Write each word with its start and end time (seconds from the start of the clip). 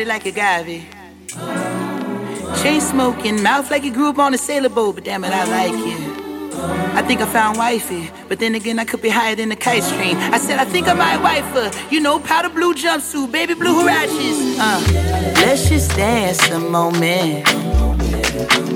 body 0.00 0.08
like 0.08 0.26
agave. 0.26 0.86
Chain 2.62 2.80
smoking, 2.80 3.42
mouth 3.42 3.70
like 3.70 3.84
you 3.84 3.92
grew 3.92 4.10
up 4.10 4.18
on 4.18 4.34
a 4.34 4.38
sailor 4.38 4.68
boat, 4.68 4.94
but 4.94 5.04
damn 5.04 5.24
it, 5.24 5.32
I 5.32 5.44
like 5.44 5.72
you. 5.72 5.98
I 6.94 7.02
think 7.02 7.20
I 7.20 7.26
found 7.26 7.58
wifey, 7.58 8.10
but 8.28 8.38
then 8.38 8.54
again, 8.54 8.78
I 8.78 8.84
could 8.84 9.02
be 9.02 9.08
higher 9.08 9.34
than 9.34 9.48
the 9.50 9.56
kite 9.56 9.82
string. 9.82 10.16
I 10.16 10.38
said, 10.38 10.58
I 10.58 10.64
think 10.64 10.88
I 10.88 10.94
might 10.94 11.18
wife 11.22 11.44
her. 11.54 11.70
You 11.90 12.00
know, 12.00 12.18
powder 12.18 12.48
blue 12.48 12.74
jumpsuit, 12.74 13.30
baby 13.30 13.54
blue 13.54 13.82
huaraches. 13.82 14.58
Uh, 14.58 14.80
let's 15.44 15.68
just 15.68 15.90
dance 15.96 16.48
a 16.50 16.58
moment. 16.58 17.46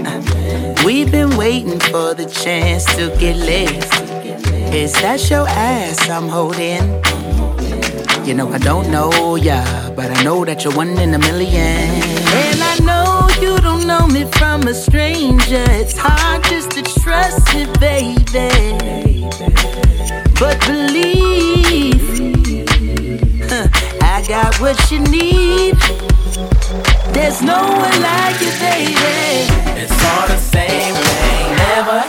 Uh, 0.06 0.82
we've 0.84 1.10
been 1.10 1.36
waiting 1.36 1.80
for 1.80 2.14
the 2.14 2.26
chance 2.26 2.84
to 2.96 3.08
get 3.18 3.36
lit. 3.36 3.84
Is 4.74 4.92
that 5.02 5.30
your 5.30 5.46
ass 5.48 6.08
I'm 6.08 6.28
holding? 6.28 7.23
You 8.24 8.32
know, 8.32 8.50
I 8.50 8.56
don't 8.56 8.90
know 8.90 9.36
ya, 9.36 9.62
but 9.90 10.10
I 10.10 10.22
know 10.24 10.46
that 10.46 10.64
you're 10.64 10.74
one 10.74 10.96
in 10.98 11.12
a 11.12 11.18
million. 11.18 11.90
And 12.42 12.62
I 12.62 12.78
know 12.80 13.28
you 13.38 13.58
don't 13.58 13.86
know 13.86 14.06
me 14.06 14.24
from 14.38 14.62
a 14.62 14.72
stranger. 14.72 15.62
It's 15.68 15.94
hard 15.94 16.42
just 16.44 16.70
to 16.70 16.82
trust 17.02 17.54
me, 17.54 17.66
baby. 17.78 19.28
But 20.40 20.58
believe, 20.66 22.00
huh, 23.50 23.68
I 24.00 24.24
got 24.26 24.58
what 24.58 24.78
you 24.90 25.00
need. 25.00 25.76
There's 27.12 27.42
no 27.42 27.60
one 27.60 28.00
like 28.00 28.40
you, 28.40 28.52
baby. 28.58 29.52
It's 29.76 29.92
all 30.02 30.28
the 30.28 30.38
same 30.38 30.94
thing, 30.94 31.56
never 31.56 32.03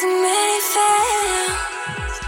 too 0.00 0.22
many 0.22 0.60
fails. 0.72 2.27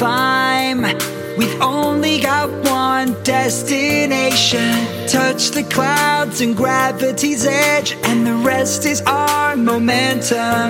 climb. 0.00 0.80
We've 1.36 1.60
only 1.60 2.20
got 2.20 2.48
one 2.64 3.22
destination. 3.22 4.72
Touch 5.06 5.50
the 5.50 5.62
clouds 5.64 6.40
and 6.40 6.56
gravity's 6.56 7.44
edge, 7.44 7.92
and 8.04 8.26
the 8.26 8.36
rest 8.36 8.86
is 8.86 9.02
our 9.02 9.56
momentum. 9.56 10.68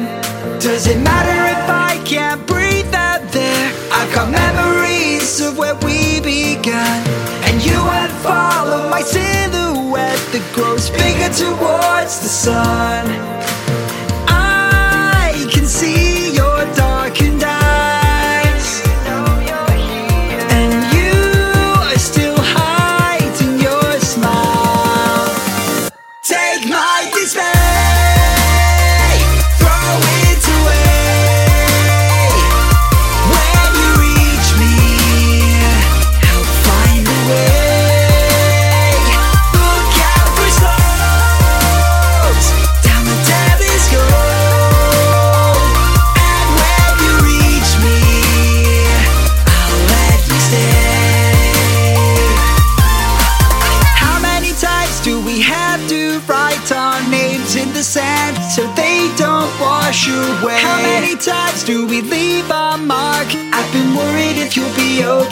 Does 0.59 0.89
it 0.89 0.99
matter 1.11 1.39
if 1.57 1.65
I 1.91 2.03
can't 2.05 2.45
breathe 2.45 2.93
out 2.93 3.23
there? 3.31 3.67
I've 3.93 4.13
got 4.17 4.33
memories 4.33 5.41
of 5.41 5.57
where 5.57 5.77
we 5.87 6.19
began, 6.21 6.99
and 7.47 7.57
you 7.65 7.79
would 7.91 8.13
follow 8.27 8.91
my 8.91 9.03
silhouette 9.03 10.25
that 10.33 10.45
grows 10.57 10.91
bigger 10.91 11.31
towards 11.45 12.15
the 12.25 12.33
sun. 12.45 13.07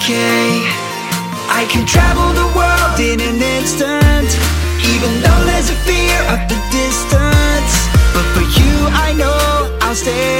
Okay. 0.08 0.64
I 1.52 1.66
can 1.68 1.84
travel 1.84 2.32
the 2.32 2.48
world 2.56 2.96
in 2.98 3.20
an 3.20 3.42
instant, 3.42 4.30
even 4.80 5.12
though 5.20 5.42
there's 5.44 5.68
a 5.68 5.78
fear 5.84 6.18
of 6.32 6.40
the 6.48 6.58
distance. 6.72 7.72
But 8.14 8.24
for 8.32 8.44
you, 8.58 8.74
I 8.88 9.12
know 9.12 9.76
I'll 9.82 9.94
stay 9.94 10.37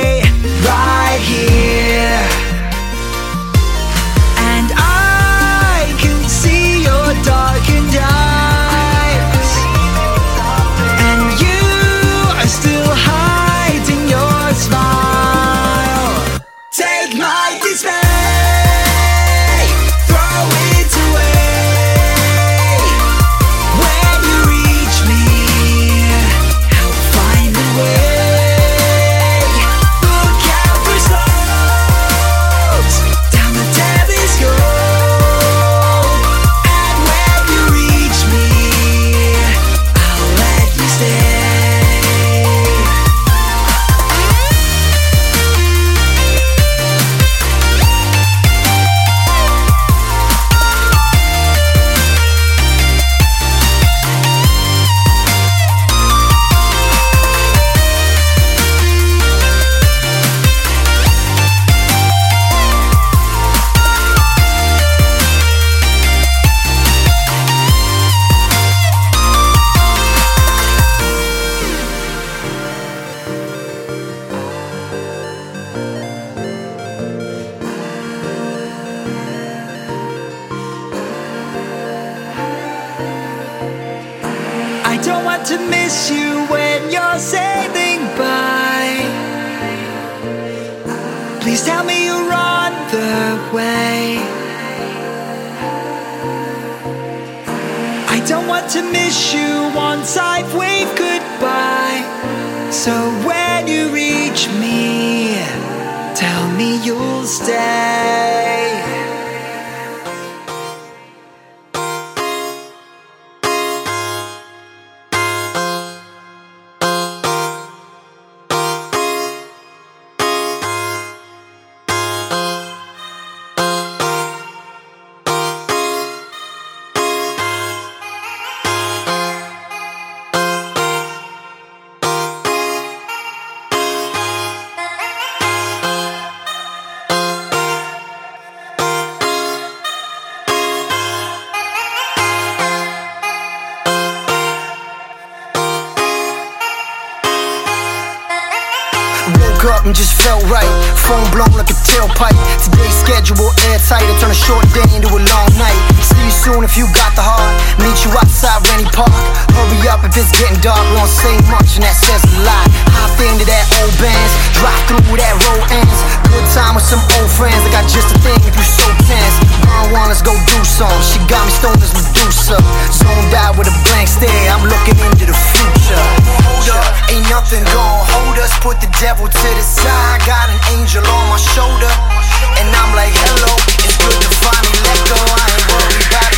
just 149.95 150.21
felt 150.21 150.43
right. 150.51 150.69
Phone 151.07 151.25
blown 151.31 151.53
like 151.57 151.71
a 151.71 151.79
tailpipe. 151.87 152.37
Today's 152.63 152.95
schedule 152.95 153.51
airtight. 153.71 154.03
I 154.03 154.19
turn 154.21 154.31
a 154.31 154.35
short 154.35 154.67
day 154.75 154.85
into 154.95 155.09
a 155.09 155.21
long 155.21 155.49
night 155.57 155.98
see 156.19 156.25
you 156.27 156.31
soon 156.31 156.65
if 156.65 156.77
you 156.77 156.87
got 156.95 157.15
the 157.15 157.23
heart. 157.23 157.55
Meet 157.79 158.03
you 158.03 158.11
outside 158.19 158.59
Rennie 158.71 158.91
Park. 158.91 159.13
Hurry 159.55 159.79
up 159.89 160.03
if 160.03 160.15
it's 160.19 160.33
getting 160.35 160.59
dark. 160.61 160.83
We 160.91 160.99
don't 160.99 161.11
say 161.11 161.35
much 161.51 161.79
and 161.79 161.87
that 161.87 161.95
says 161.95 162.23
a 162.23 162.43
lot. 162.43 162.67
Hop 162.99 163.15
into 163.23 163.47
that 163.47 163.65
old 163.79 163.95
Benz, 163.99 164.33
drive 164.59 164.83
through 164.91 165.19
that 165.19 165.35
road 165.47 165.65
ends. 165.71 165.99
Good 166.27 166.47
time 166.55 166.75
with 166.75 166.87
some 166.87 167.03
old 167.19 167.31
friends. 167.31 167.63
I 167.67 167.71
got 167.71 167.87
just 167.87 168.11
a 168.11 168.19
thing 168.23 168.39
if 168.43 168.55
you 168.55 168.67
so 168.67 168.87
tense. 169.07 169.37
Marijuana, 169.67 170.11
let's 170.11 170.25
go 170.25 170.35
do 170.35 170.59
some. 170.65 170.91
She 171.03 171.19
got 171.31 171.43
me 171.47 171.53
stoned 171.55 171.83
as 171.83 171.95
Medusa. 171.95 172.59
Zoned 172.91 173.35
out 173.39 173.55
with 173.59 173.71
a 173.71 173.77
blank 173.87 174.11
stare. 174.11 174.51
I'm 174.51 174.67
looking 174.67 174.99
into 175.07 175.29
the 175.29 175.37
future. 175.55 176.03
Hold 176.43 176.69
up, 176.75 176.93
ain't 177.13 177.27
nothing 177.31 177.63
gonna 177.71 178.11
hold 178.11 178.37
us. 178.43 178.53
Put 178.59 178.83
the 178.83 178.91
devil 178.99 179.27
to 179.29 179.49
the 179.55 179.65
side. 179.65 180.19
Got 180.27 180.51
an 180.51 180.61
angel 180.75 181.05
on 181.07 181.25
my 181.31 181.39
shoulder. 181.39 182.18
And 182.59 182.75
I'm 182.75 182.91
like, 182.99 183.15
hello, 183.15 183.55
it's 183.87 183.95
good 184.03 184.19
to 184.19 184.31
finally 184.43 184.79
let 184.83 184.99
go. 185.07 185.15
I 185.15 185.47
ain't 185.47 185.71
a 185.71 185.79
thing. 186.11 186.35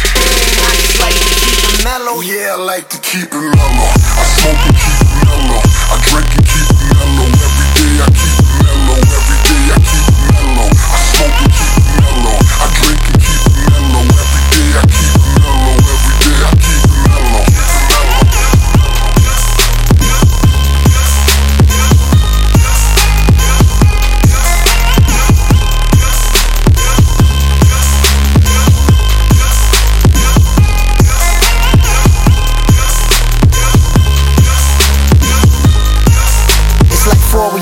I 0.61 0.71
just 0.77 1.01
like 1.01 1.17
to 1.17 1.33
keep 1.41 1.57
it 1.65 1.81
mellow. 1.81 2.21
Yeah, 2.21 2.57
I 2.57 2.61
like 2.61 2.87
to 2.93 2.99
keep 3.01 3.33
it 3.33 3.41
mellow. 3.57 3.89
I 3.89 4.25
smoke 4.37 4.61
and 4.69 4.77
keep 4.77 5.01
mellow. 5.25 5.65
I 5.65 5.97
drink 6.13 6.29
and 6.37 6.45
keep 6.45 6.69
mellow. 6.93 7.25
Every 7.25 7.69
day 7.73 8.05
I 8.05 8.09
keep 8.13 8.37
mellow. 8.61 9.01
Every 9.01 9.39
day 9.49 9.65
I 9.73 9.79
keep 9.81 10.07
mellow. 10.29 10.69
I 10.69 10.99
smoke 11.09 11.39
and 11.41 11.53
keep 11.57 11.75
mellow. 12.05 12.37
I 12.37 12.67
drink 12.77 13.01
and 13.01 13.19
keep 13.25 13.43
mellow. 13.65 14.05
Every 14.05 14.43
day 14.53 14.69
I 14.77 14.85
keep 14.93 15.10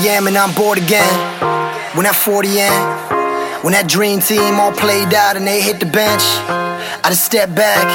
a.m. 0.09 0.27
and 0.27 0.37
I'm 0.37 0.53
bored 0.55 0.77
again. 0.77 1.13
When 1.95 2.05
that 2.05 2.15
40 2.15 2.49
in, 2.49 2.81
when 3.63 3.73
that 3.73 3.87
dream 3.87 4.19
team 4.19 4.59
all 4.59 4.71
played 4.71 5.13
out 5.13 5.35
and 5.35 5.45
they 5.45 5.61
hit 5.61 5.79
the 5.79 5.85
bench, 5.85 6.23
I 7.03 7.09
just 7.09 7.25
step 7.25 7.53
back, 7.55 7.85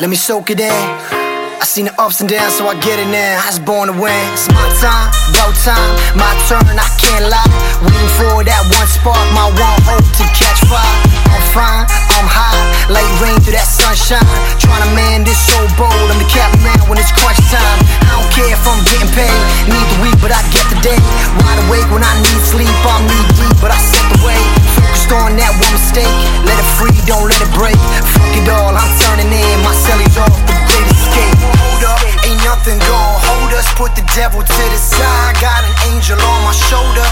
let 0.00 0.10
me 0.10 0.16
soak 0.16 0.50
it 0.50 0.60
in. 0.60 0.70
I 0.70 1.64
seen 1.64 1.86
the 1.86 1.94
ups 2.00 2.20
and 2.20 2.28
downs, 2.28 2.54
so 2.54 2.66
I 2.68 2.74
get 2.80 2.98
it 2.98 3.08
now. 3.08 3.40
I 3.42 3.46
was 3.46 3.58
born 3.58 3.88
to 3.88 3.96
win. 3.96 4.12
It's 4.34 4.48
my 4.50 4.66
time, 4.78 5.08
about 5.32 5.54
time, 5.62 5.92
my 6.18 6.32
turn, 6.46 6.76
I 6.76 6.88
can't 7.00 7.26
lie. 7.30 7.50
Waiting 7.82 8.12
for 8.18 8.44
that 8.44 8.62
one 8.74 8.88
spark, 8.90 9.24
my 9.32 9.48
one 9.48 9.78
hope 9.88 10.06
to 10.20 10.24
catch 10.36 10.60
fire. 10.68 11.13
I'm 11.30 11.44
fine, 11.54 11.84
I'm 12.18 12.28
high, 12.28 12.58
like 12.90 13.06
rain 13.22 13.38
through 13.40 13.56
that 13.56 13.68
sunshine. 13.68 14.24
Trying 14.58 14.84
to 14.84 14.90
man 14.96 15.24
this 15.24 15.38
so 15.38 15.56
bold, 15.78 16.08
I'm 16.10 16.18
the 16.20 16.28
captain 16.28 16.60
when 16.90 16.98
it's 16.98 17.12
crunch 17.14 17.40
time. 17.48 17.78
I 18.10 18.20
don't 18.20 18.30
care 18.34 18.50
if 18.50 18.62
I'm 18.66 18.80
getting 18.88 19.10
paid, 19.14 19.40
need 19.70 19.86
the 19.96 19.98
week, 20.04 20.18
but 20.20 20.34
I 20.34 20.40
get 20.52 20.66
the 20.68 20.78
day. 20.84 21.00
Wide 21.40 21.60
awake 21.68 21.88
when 21.88 22.02
I 22.02 22.12
need 22.20 22.40
sleep, 22.44 22.72
I'm 22.84 23.06
knee 23.06 23.26
deep, 23.38 23.56
but 23.62 23.70
I 23.70 23.78
set 23.78 24.04
the 24.12 24.20
way. 24.26 24.40
Focused 24.76 25.12
on 25.14 25.36
that 25.38 25.52
one 25.56 25.72
mistake, 25.72 26.10
let 26.44 26.56
it 26.58 26.68
free, 26.76 26.96
don't 27.08 27.26
let 27.28 27.40
it 27.40 27.52
break. 27.54 27.78
Fuck 28.12 28.34
it 28.34 28.46
all, 28.50 28.74
I'm 28.74 28.92
turning 29.06 29.30
in, 29.30 29.56
my 29.62 29.72
cellies 29.72 30.16
off, 30.18 30.34
the 30.48 30.56
great 30.68 30.88
escape. 30.90 31.38
Hold 31.40 31.84
up, 31.94 32.00
ain't 32.26 32.40
nothing 32.44 32.78
gon' 32.82 33.16
hold 33.24 33.52
us, 33.54 33.68
put 33.78 33.94
the 33.94 34.04
devil 34.14 34.42
to 34.42 34.64
the 34.70 34.80
side. 34.80 35.38
Got 35.40 35.62
an 35.64 35.74
angel 35.94 36.18
on 36.18 36.40
my 36.44 36.54
shoulder, 36.68 37.06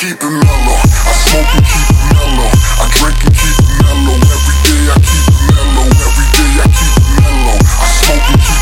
keep 0.00 0.16
it 0.16 0.30
mellow. 0.30 0.80
I 1.04 1.12
smoke 1.12 1.52
and 1.52 1.66
keep 1.68 1.90
it 1.92 2.00
mellow. 2.16 2.48
I 2.80 2.88
drink 2.96 3.20
and 3.20 3.36
keep 3.36 3.52
it 3.52 3.68
mellow. 3.84 4.16
Every 4.16 4.56
day 4.64 4.80
I 4.88 4.96
keep 4.96 5.28
it 5.28 5.40
mellow. 5.52 5.84
Every 6.08 6.26
day 6.32 6.52
I 6.56 6.66
keep 6.72 6.94
it 6.96 7.08
mellow. 7.20 7.56
I 7.60 7.86
smoke 8.00 8.28
and 8.32 8.40
keep 8.40 8.59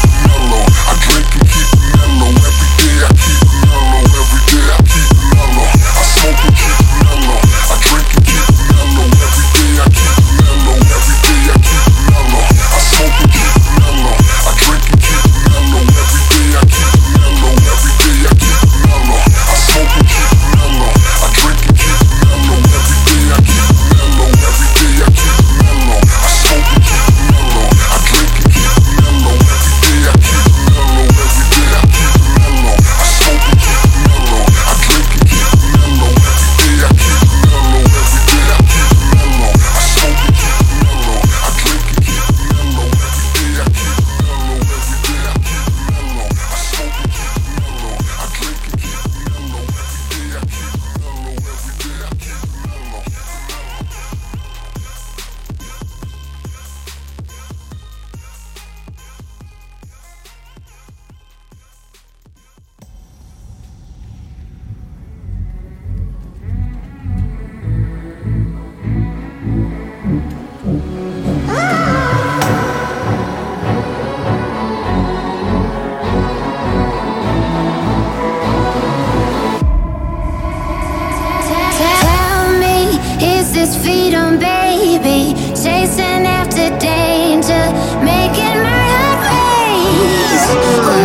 freedom, 83.98 84.38
baby. 84.38 85.34
Chasing 85.50 86.24
after 86.38 86.68
danger, 86.78 87.64
making 88.04 88.58
my 88.62 88.84
heart 88.94 89.20
race. 89.26 90.46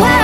Whoa. 0.00 0.23